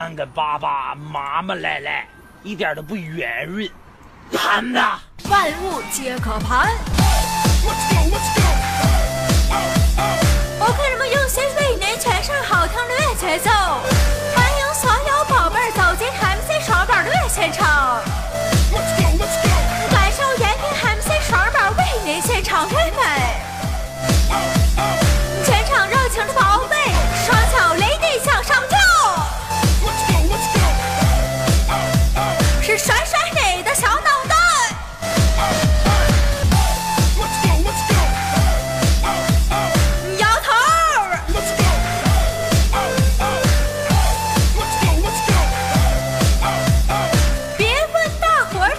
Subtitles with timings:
[0.00, 2.06] 俺跟爸爸麻麻赖赖，
[2.44, 3.68] 一点都不圆润，
[4.32, 4.78] 盘子！
[5.28, 6.70] 万物皆可盘。
[7.64, 8.37] 我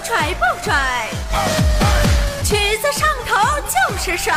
[0.02, 1.08] 拽不拽，
[2.42, 4.34] 曲子上头就是帅。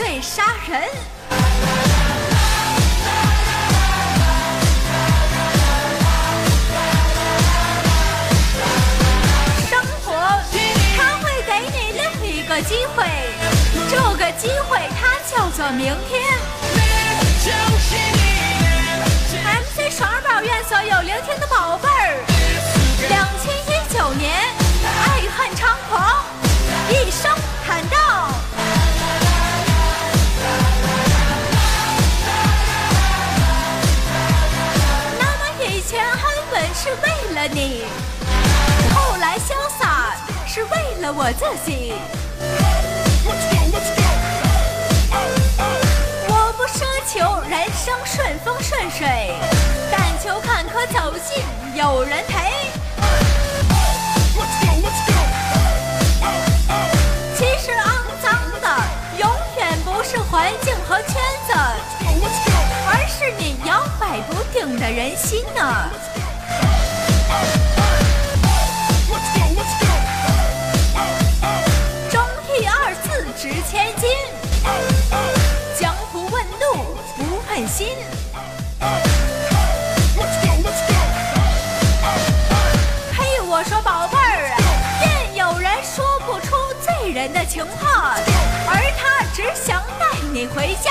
[0.00, 0.80] 字最杀人。
[9.68, 10.12] 生活
[10.96, 12.02] 他会给你另
[12.34, 13.04] 一个机会，
[13.90, 16.22] 这个机会它叫做明天。
[19.44, 21.46] MC 双儿宝愿所有聆听的
[41.12, 41.92] 我自己。
[46.28, 49.34] 我不奢求人生顺风顺水，
[49.90, 51.42] 但求坎坷走尽
[51.74, 52.50] 有人陪。
[57.36, 57.82] 其实肮
[58.22, 58.66] 脏的
[59.18, 61.14] 永远不是环境和圈
[61.46, 61.52] 子，
[62.86, 65.90] 而是你摇摆不定的人心呢。
[87.60, 88.16] 醉人的情话，
[88.66, 90.90] 而他只想带你回家。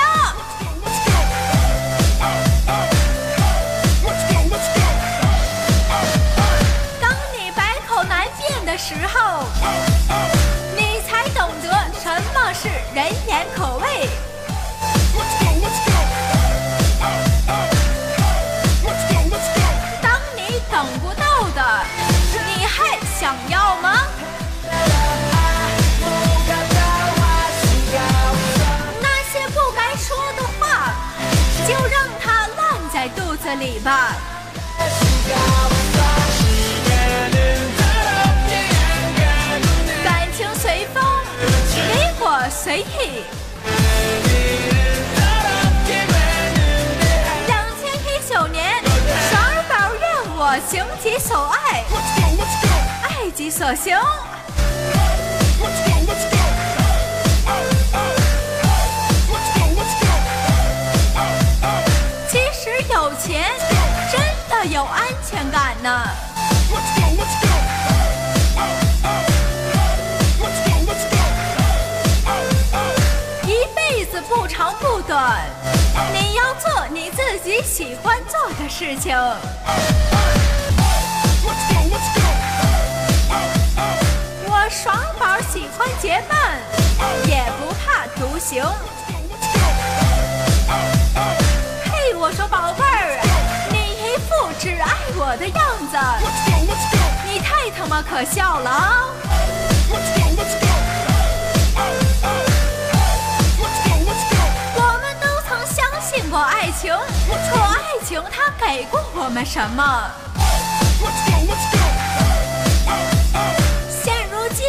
[7.00, 9.44] 当你百口难辩的时候，
[33.50, 34.14] 在肚子里吧。
[40.04, 41.02] 感情随风，
[41.74, 43.24] 你我随意。
[47.48, 48.80] 两千一九年，
[49.30, 50.06] 双儿宝愿
[50.36, 51.84] 我行己所爱，
[53.02, 53.98] 爱己所行。
[77.14, 79.16] 自己喜欢做的事情。
[84.46, 86.60] 我爽宝喜欢结伴，
[87.26, 88.64] 也不怕独行。
[91.84, 93.20] 嘿，我说宝贝儿，
[93.70, 94.28] 你一副
[94.60, 95.58] 只爱我的样
[95.90, 95.96] 子，
[97.26, 99.04] 你太他妈可笑了啊！
[106.30, 106.94] 过爱情，
[107.52, 109.82] 可爱情它给过我们什么？
[113.90, 114.64] 现如今，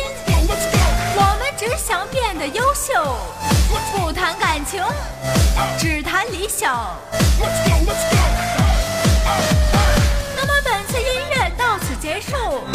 [1.15, 3.15] 我们只想变得优秀，
[3.93, 4.83] 不谈感情，
[5.77, 6.97] 只谈理想。
[10.35, 12.65] 那么本次音乐到此结束，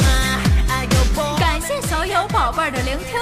[1.41, 3.19] 感谢所有宝贝儿的聆听。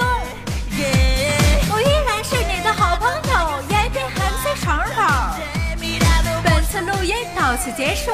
[7.05, 8.11] 也到此结束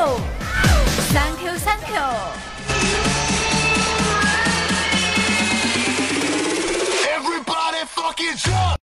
[1.13, 2.01] ，Thank you，Thank you。
[7.15, 8.77] Everybody fucking jump!